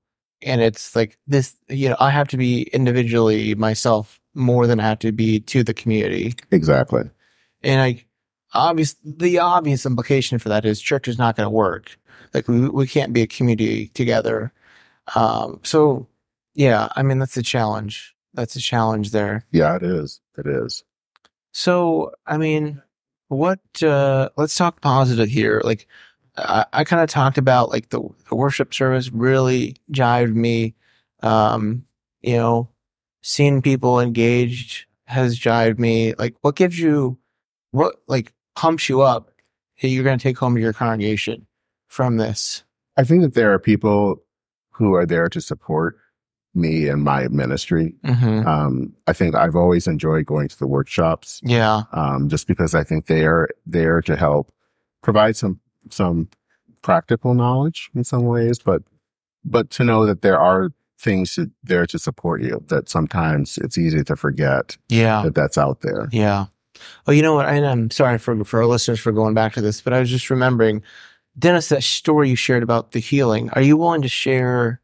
[0.46, 4.84] and it's like this you know i have to be individually myself more than i
[4.84, 7.02] have to be to the community Exactly.
[7.62, 8.04] and i
[8.54, 11.98] obvious the obvious implication for that is church is not going to work
[12.32, 14.52] like we, we can't be a community together
[15.14, 16.06] um so
[16.54, 20.20] yeah i mean that's a challenge that's a challenge there Yeah, it is.
[20.36, 20.84] It is.
[21.52, 22.82] So, I mean,
[23.28, 25.62] what, uh, let's talk positive here.
[25.64, 25.88] Like,
[26.36, 30.74] I, I kind of talked about like the, the worship service really jived me.
[31.22, 31.84] Um,
[32.20, 32.68] you know,
[33.22, 36.14] seeing people engaged has jived me.
[36.14, 37.18] Like, what gives you,
[37.70, 39.30] what, like, pumps you up
[39.80, 41.46] that you're going to take home to your congregation
[41.88, 42.64] from this?
[42.96, 44.22] I think that there are people
[44.70, 45.96] who are there to support
[46.54, 47.94] me and my ministry.
[48.04, 48.46] Mm-hmm.
[48.46, 51.82] Um, I think I've always enjoyed going to the workshops, Yeah.
[51.92, 54.52] um, just because I think they are there to help
[55.02, 56.28] provide some, some
[56.82, 58.82] practical knowledge in some ways, but,
[59.44, 63.76] but to know that there are things to, there to support you that sometimes it's
[63.76, 65.22] easy to forget Yeah.
[65.22, 66.08] that that's out there.
[66.12, 66.46] Yeah.
[67.06, 67.46] Oh, you know what?
[67.46, 70.10] And I'm sorry for for our listeners for going back to this, but I was
[70.10, 70.82] just remembering,
[71.38, 73.48] Dennis, that story you shared about the healing.
[73.50, 74.80] Are you willing to share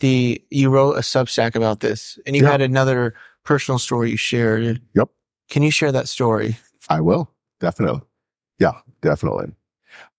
[0.00, 0.40] the?
[0.50, 2.52] You wrote a Substack about this, and you Yeah.
[2.52, 4.80] had another personal story you shared.
[4.94, 5.08] Yep.
[5.50, 6.56] Can you share that story?
[6.88, 7.28] I will
[7.60, 8.02] definitely.
[8.60, 9.52] Yeah, definitely.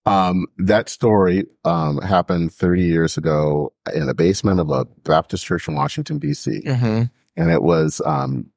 [0.06, 5.68] Um, that story, um, happened 30 years ago in the basement of a Baptist church
[5.68, 6.64] in Washington, DC.
[6.64, 7.04] Mm-hmm.
[7.38, 8.48] And it was, um,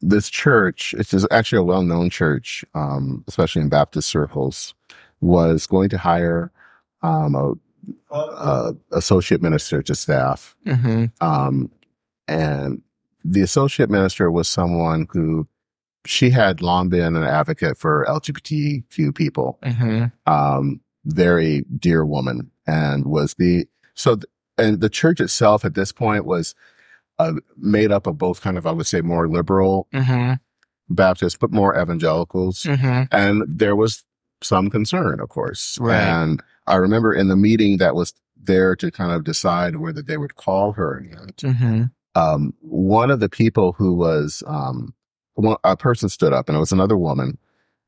[0.00, 4.74] this church, which is actually a well-known church, um, especially in Baptist circles,
[5.20, 6.52] was going to hire,
[7.02, 7.54] um, a,
[8.16, 10.56] a associate minister to staff.
[10.66, 11.06] Mm-hmm.
[11.20, 11.70] Um,
[12.28, 12.82] and
[13.24, 15.48] the associate minister was someone who
[16.04, 19.58] she had long been an advocate for LGBTQ people.
[19.62, 20.06] Mm-hmm.
[20.32, 24.24] Um, very dear woman and was the, so, th-
[24.58, 26.54] and the church itself at this point was,
[27.18, 30.34] uh, made up of both kind of, I would say more liberal Mm-hmm.
[30.88, 32.64] Baptists, but more evangelicals.
[32.64, 33.04] Mm-hmm.
[33.12, 34.04] And there was
[34.42, 35.78] some concern, of course.
[35.80, 35.96] Right.
[35.96, 40.18] And I remember in the meeting that was there to kind of decide whether they
[40.18, 41.84] would call her or not Mm-hmm.
[42.14, 44.92] um, one of the people who was, um,
[45.34, 47.38] one, a person stood up and it was another woman.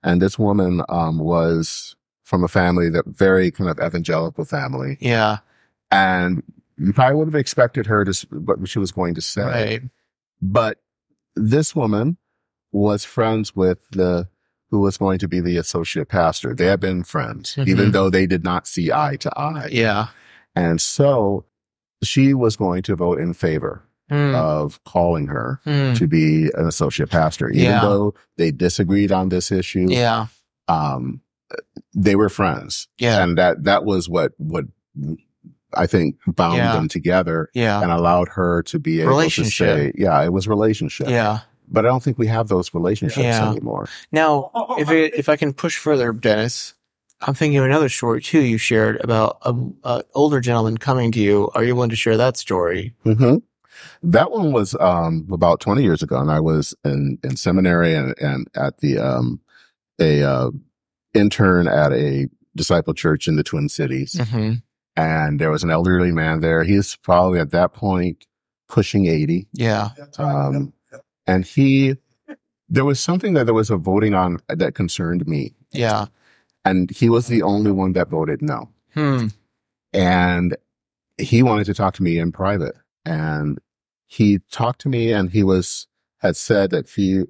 [0.02, 4.96] And this woman, um, was from a family that very kind of evangelical family.
[5.00, 5.38] Yeah.
[5.90, 6.42] And
[6.76, 9.42] you probably would have expected her to, what she was going to say.
[9.42, 9.82] Right.
[10.42, 10.78] But
[11.36, 12.16] this woman
[12.72, 14.28] was friends with the,
[14.70, 16.54] who was going to be the associate pastor.
[16.54, 17.68] They had been friends, Mhm.
[17.68, 19.68] even though they did not see eye to eye.
[19.70, 20.08] Yeah.
[20.56, 21.44] And so
[22.02, 24.34] she was going to vote in favor Mm.
[24.34, 25.96] of calling her Mm.
[25.96, 27.80] to be an associate pastor, even Yeah.
[27.80, 29.86] though they disagreed on this issue.
[29.88, 30.26] Yeah.
[30.68, 31.20] Um,
[31.94, 33.22] they were friends, Yeah.
[33.22, 34.64] and that that was what what
[35.76, 36.72] I think bound Yeah.
[36.72, 37.82] them together Yeah.
[37.82, 39.66] and allowed her to be able to Relationship.
[39.76, 41.40] say, "Yeah, it was relationship." Yeah.
[41.66, 43.50] but I don't think we have those relationships Yeah.
[43.50, 43.88] anymore.
[44.12, 46.74] Now, if it, if I can push further, Dennis,
[47.22, 48.40] I'm thinking of another story too.
[48.40, 51.48] You shared about a, a older gentleman coming to you.
[51.54, 52.92] Are you willing to share that story?
[53.02, 53.36] hmm
[54.02, 58.14] That one was um, about 20 years ago, and I was in, in seminary and,
[58.20, 59.40] and at the um,
[59.98, 60.50] a uh,
[61.14, 64.54] intern at a disciple church in the Twin Cities, Mm-hmm.
[64.96, 66.64] and there was an elderly man there.
[66.64, 68.26] He's probably at that point
[68.68, 69.90] pushing 80, Yeah.
[70.18, 70.72] um,
[71.26, 71.96] and he
[72.68, 76.06] there was something that there was a voting on that concerned me, Yeah.
[76.64, 78.70] and he was the only one that voted no.
[78.94, 79.26] Hmm.
[79.92, 80.56] and
[81.18, 82.74] he wanted to talk to me in private
[83.04, 83.58] and
[84.06, 85.86] he talked to me and he was
[86.18, 87.24] had said that he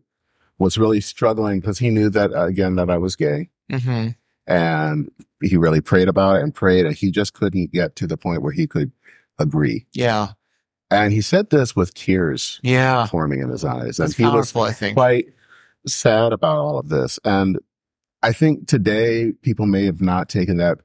[0.58, 4.08] was really struggling because he knew that again that I was gay Mm-hmm.
[4.46, 5.10] and
[5.42, 8.42] he really prayed about it and prayed and he just couldn't get to the point
[8.42, 8.92] where he could
[9.38, 9.86] agree.
[9.92, 10.28] Yeah.
[10.90, 13.06] And he said this with tears Yeah.
[13.06, 13.98] forming in his eyes.
[13.98, 14.96] And That's he was I think.
[14.96, 15.26] quite
[15.86, 17.18] sad about all of this.
[17.24, 17.58] And
[18.22, 20.78] I think today people may have not taken that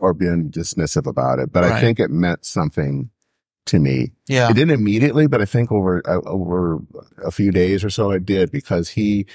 [0.00, 3.10] or been dismissive about it, but I think it meant something
[3.66, 4.12] to me.
[4.28, 4.50] Yeah.
[4.50, 6.78] It didn't immediately, but I think over uh, over
[7.24, 9.26] a few days or so it did because he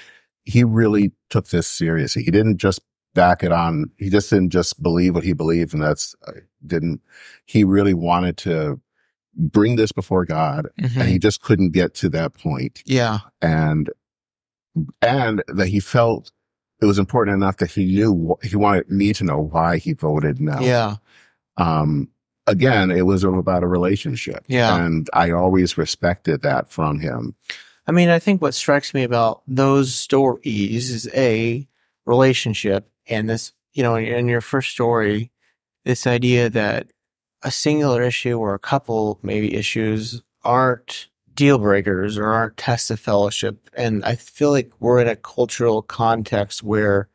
[0.44, 2.22] he really took this seriously.
[2.22, 2.80] He didn't just
[3.14, 3.90] back it on.
[3.98, 6.32] He just didn't just believe what he believed, and that's uh,
[6.66, 7.00] didn't.
[7.46, 8.80] He really wanted to
[9.34, 10.96] bring this before God, Mhm.
[11.00, 12.82] and he just couldn't get to that point.
[12.86, 13.20] Yeah.
[13.40, 13.90] And
[15.00, 16.32] and that he felt
[16.80, 20.40] it was important enough that he knew he wanted me to know why he voted
[20.40, 20.58] no.
[20.60, 20.96] Yeah.
[21.56, 22.08] Um.
[22.48, 24.44] Again, it was about a relationship.
[24.48, 24.84] Yeah.
[24.84, 27.36] And I always respected that from him.
[27.86, 31.66] I mean, I think what strikes me about those stories is a
[32.06, 35.30] relationship and this, you know, in, your first story,
[35.84, 36.88] this idea that
[37.42, 43.00] a singular issue or a couple maybe issues aren't deal breakers or aren't tests of
[43.00, 43.68] fellowship.
[43.74, 47.08] And I feel like we're in a cultural context where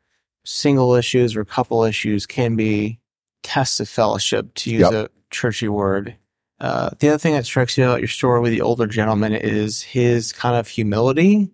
[0.44, 3.00] single issues or couple issues can be
[3.42, 4.92] tests of fellowship, to use Yep.
[4.92, 6.16] a churchy word.
[6.60, 9.82] Uh, the other thing that strikes me about your story with the older gentleman is
[9.82, 11.50] his kind of humility.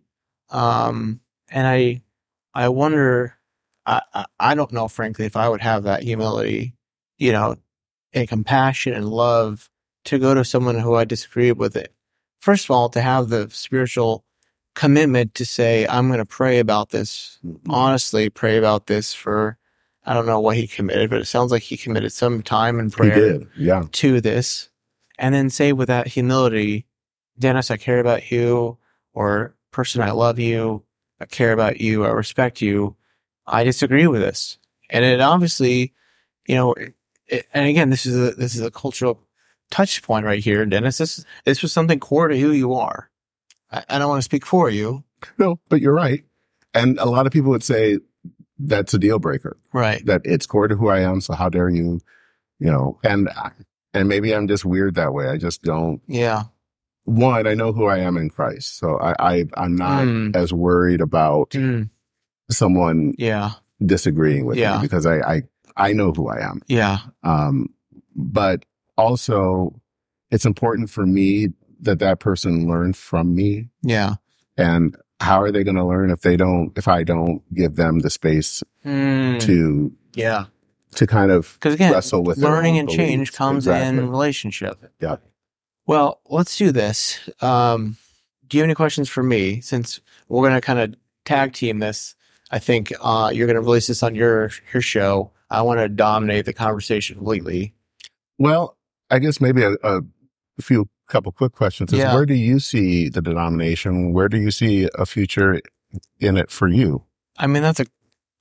[0.51, 2.03] Um, and I,
[2.55, 3.37] I wonder,
[3.85, 6.75] I, I, don't know, frankly, if I would have that humility,
[7.19, 7.57] you know,
[8.15, 9.69] and compassion and love
[10.05, 11.93] to go to someone who I disagree with it.
[12.39, 14.25] First of all, to have the spiritual
[14.75, 17.39] commitment to say, I'm going to pray about this,
[17.69, 19.59] honestly, pray about this for,
[20.07, 22.93] I don't know what he committed, but it sounds like he committed some time and
[22.93, 23.49] prayer did.
[23.57, 23.85] Yeah.
[23.93, 24.71] to this
[25.19, 26.87] and then say with that humility,
[27.39, 28.79] Dennis, I care about you,
[29.13, 30.85] or person, I love you,
[31.21, 32.97] I care about you, I respect you.
[33.47, 34.59] I disagree with this.
[34.91, 35.93] And it obviously,
[36.47, 36.75] you know,
[37.27, 39.21] it, and again, this is a, this is a cultural
[39.71, 40.99] touch point right here, Dennis.
[40.99, 43.11] This, this was something core to who you are.
[43.71, 45.05] I, I don't want to speak for you.
[45.39, 46.25] No, but you're right.
[46.75, 47.99] And a lot of people would say
[48.59, 50.05] that's a deal breaker, Right.
[50.07, 51.21] that it's core to who I am.
[51.21, 52.01] So how dare you,
[52.59, 53.29] you know, and,
[53.95, 55.29] and maybe I'm just weird that way.
[55.29, 56.45] I just don't, Yeah.
[57.05, 58.79] one, I know who I am in Christ.
[58.79, 60.37] So I, I I'm not Mm.
[60.37, 61.89] as worried about Mm,
[62.51, 63.53] someone yeah.
[63.85, 64.77] disagreeing with Yeah.
[64.77, 65.43] me because I, I,
[65.77, 66.61] I know who I am.
[66.69, 66.99] Yeah.
[67.23, 67.69] Um,
[68.17, 68.65] but
[68.97, 69.81] also
[70.31, 71.49] it's important for me
[71.81, 74.15] that that person learn from me Yeah.
[74.57, 78.01] and how are they going to learn if they don't if i don't give them
[78.01, 80.45] the space Mm, to yeah.
[80.95, 83.99] To kind of Because again, wrestle with learning and change comes Exactly.
[83.99, 84.93] in relationship.
[85.01, 85.17] Yeah.
[85.87, 87.19] Well, let's do this.
[87.43, 87.97] Um,
[88.47, 89.61] do you have any questions for me?
[89.61, 92.15] Since we're going to kind of tag team this,
[92.51, 95.31] I think uh, you're going to release this on your your show.
[95.51, 97.75] I want to dominate the conversation completely.
[98.39, 98.77] well
[99.11, 100.01] i guess maybe a, a
[100.61, 102.15] few couple quick questions is Yeah.
[102.15, 105.61] where do you see the denomination where do you see a future
[106.19, 107.05] in it for you
[107.39, 107.87] I mean, that's a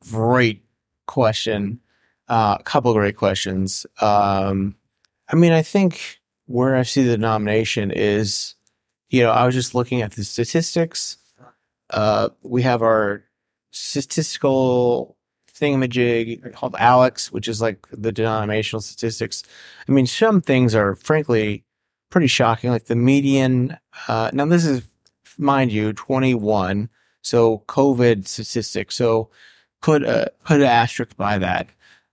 [0.10, 0.64] great
[1.08, 1.80] question.
[2.34, 3.86] Uh, a couple of great questions.
[4.02, 4.76] Um,
[5.30, 8.56] I mean, I think where I see the denomination is,
[9.12, 11.18] you know, I was just looking at the statistics.
[11.92, 13.24] Uh, we have our
[13.70, 15.16] statistical
[15.54, 19.44] thingamajig called Alex, which is like the denominational statistics.
[19.88, 21.64] I mean, some things are frankly
[22.10, 22.72] pretty shocking.
[22.72, 24.82] Like the median, uh, now this is,
[25.38, 26.90] mind you, 21.
[27.22, 28.96] So COVID statistics.
[28.96, 29.30] So
[29.84, 31.70] put a, put an asterisk by that.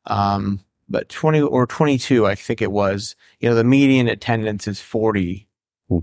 [0.06, 4.80] Um, but 20 or 22, I think it was, you know, the median attendance is
[4.80, 5.46] 40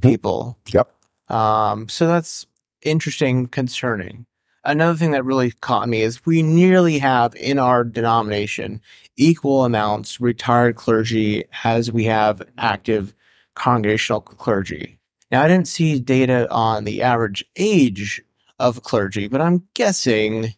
[0.01, 0.57] people.
[0.73, 0.89] yep
[1.29, 2.45] Um, so that's
[2.81, 4.25] interesting, concerning.
[4.63, 8.81] Another thing that really caught me is we nearly have in our denomination
[9.15, 13.13] equal amounts retired clergy as we have active
[13.55, 14.99] congregational clergy.
[15.31, 18.21] Now, I didn't see data on the average age
[18.59, 20.53] of clergy, but I'm guessing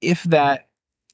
[0.00, 0.68] if that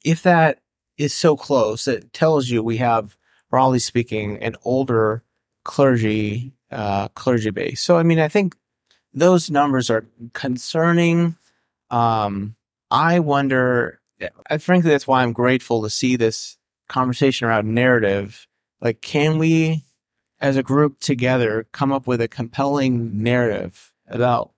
[0.04, 0.60] if that
[1.00, 3.16] is so close, it tells you we have,
[3.48, 5.24] broadly speaking, an older
[5.64, 7.80] clergy uh, clergy base.
[7.80, 8.54] So, I mean, I think
[9.12, 11.36] those numbers are concerning.
[11.90, 12.54] Um,
[12.90, 14.00] I wonder.
[14.50, 18.46] I, frankly, that's why I'm grateful to see this conversation around narrative.
[18.82, 19.84] Like, can we,
[20.40, 24.52] as a group together, come up with a compelling narrative about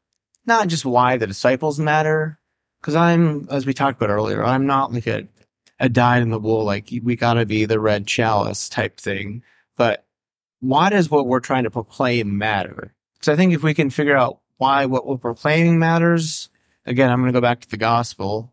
[0.45, 2.41] not just why the disciples matter?
[2.81, 5.29] Because I'm, as we talked about earlier, I'm not like a
[5.83, 9.43] a dyed in the wool, like we got to be the red chalice type thing.
[9.77, 10.07] But
[10.61, 12.95] why does what we're trying to proclaim matter?
[13.21, 16.49] So I think if we can figure out why what we're proclaiming matters,
[16.87, 18.53] again, I'm going to go back to the gospel.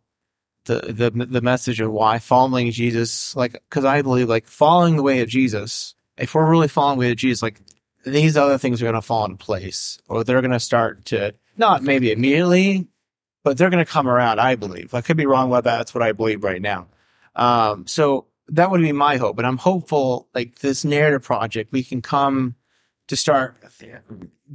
[0.69, 5.03] the the the message of why following Jesus, like, because I believe like following the
[5.03, 5.95] way of Jesus.
[6.17, 7.61] If we're really following the way of Jesus, like
[8.05, 11.33] these other things are going to fall in place, or they're going to start to
[11.57, 12.87] not maybe immediately,
[13.43, 14.39] but they're going to come around.
[14.39, 14.93] I believe.
[14.93, 15.77] I could be wrong about that.
[15.77, 16.87] That's what I believe right now.
[17.35, 20.27] Um, so that would be my hope, and I'm hopeful.
[20.33, 22.55] Like this narrative project, we can come
[23.07, 23.57] to start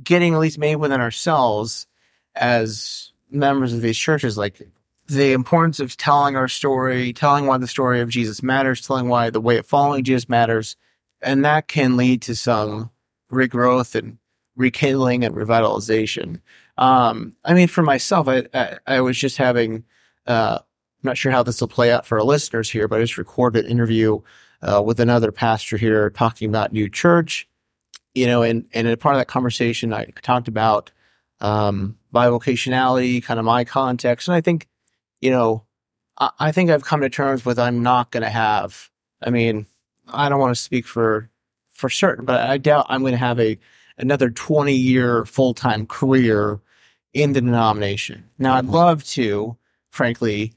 [0.02, 1.86] getting at least made within ourselves
[2.34, 4.60] as members of these churches, like
[5.06, 9.30] the importance of telling our story, telling why the story of Jesus matters, telling why
[9.30, 10.76] the way of following Jesus matters,
[11.20, 12.90] and that can lead to some
[13.30, 14.18] regrowth and
[14.56, 16.40] rekindling and revitalization.
[16.78, 19.84] Um, I mean, for myself, I, I, I was just having,
[20.26, 20.60] uh,
[21.04, 23.64] not sure how this will play out for our listeners here, but I just recorded
[23.64, 24.20] an interview
[24.62, 27.48] uh, with another pastor here talking about new church,
[28.14, 30.90] you know, and, and in part of that conversation, I talked about
[31.40, 34.28] um, bivocationality, kind of my context.
[34.28, 34.68] And I think,
[35.20, 35.64] you know,
[36.18, 38.90] I, I think I've come to terms with I'm not going to have,
[39.22, 39.66] I mean,
[40.08, 41.28] I don't want to speak for,
[41.70, 43.58] for certain, but I doubt I'm going to have a,
[43.98, 46.60] another 20 year full time career
[47.12, 48.28] in the denomination.
[48.38, 49.56] Now I'd love to,
[49.90, 50.54] frankly,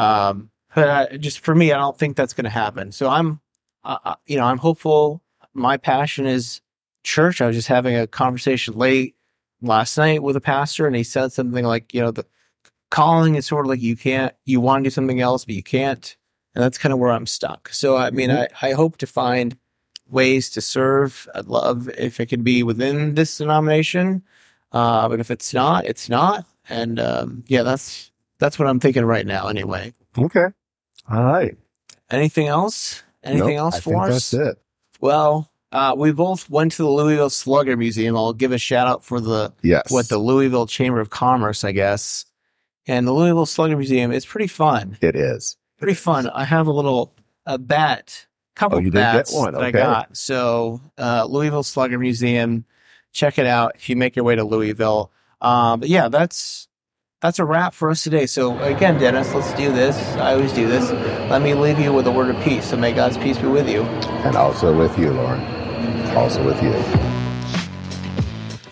[0.00, 2.92] um, but I, just for me, I don't think that's going to happen.
[2.92, 3.40] So I'm,
[3.84, 5.22] uh, you know, I'm hopeful.
[5.52, 6.60] My passion is
[7.02, 7.40] church.
[7.40, 9.16] I was just having a conversation late
[9.62, 12.24] last night with a pastor, and he said something like, you know, the
[12.90, 15.62] calling is sort of like you can't, you want to do something else, but you
[15.62, 16.16] can't.
[16.54, 17.68] And that's kind of where I'm stuck.
[17.68, 18.64] So, I mean, mm-hmm.
[18.64, 19.56] I, I hope to find
[20.08, 21.28] ways to serve.
[21.34, 24.22] I'd love if it could be within this denomination.
[24.72, 26.46] Uh, but if it's not, it's not.
[26.68, 28.09] And um, yeah, that's
[28.40, 29.46] that's what I'm thinking right now.
[29.46, 29.92] Anyway.
[30.18, 30.46] Okay.
[31.08, 31.56] All right.
[32.10, 33.02] Anything else?
[33.22, 34.30] Anything nope, else I for us?
[34.30, 34.62] That's it.
[35.00, 38.16] Well, uh, we both went to the Louisville Slugger Museum.
[38.16, 41.72] I'll give a shout out for the yes, what the Louisville Chamber of Commerce, I
[41.72, 42.24] guess.
[42.86, 44.98] And the Louisville Slugger Museum is pretty fun.
[45.00, 46.28] It is pretty fun.
[46.28, 47.14] I have a little
[47.46, 48.26] a bat,
[48.56, 49.54] couple oh, bats one.
[49.54, 50.16] that I got.
[50.16, 52.64] So uh, Louisville Slugger Museum,
[53.12, 55.12] check it out if you make your way to Louisville.
[55.40, 56.68] Um, but yeah, that's
[57.20, 58.26] that's a wrap for us today.
[58.26, 59.96] So again, Dennis, let's do this.
[60.16, 60.90] I always do this.
[61.30, 62.70] Let me leave you with a word of peace.
[62.70, 65.40] So may God's peace be with you, and also with you, Loren
[66.16, 66.72] also with you.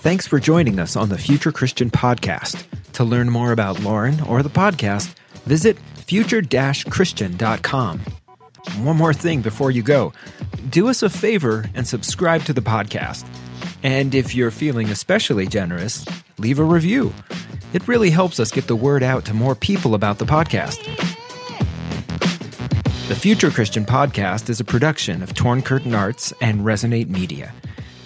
[0.01, 2.64] Thanks for joining us on the Future Christian Podcast.
[2.94, 8.01] To learn more about Loren or the podcast, visit future-christian.com.
[8.78, 10.12] One more thing before you go.
[10.68, 13.24] Do us a favor and subscribe to the podcast.
[13.83, 16.05] And if you're feeling especially generous,
[16.39, 17.12] leave a review.
[17.72, 20.85] It really helps us get the word out to more people about the podcast.
[23.09, 27.53] The Future Christian Podcast is a production of Torn Curtain Arts and Resonate Media.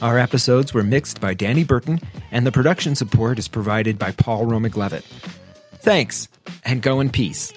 [0.00, 2.00] Our episodes were mixed by Danny Burton,
[2.30, 5.04] and the production support is provided by Paul Romig Levitt.
[5.74, 6.28] Thanks,
[6.64, 7.52] and go in peace.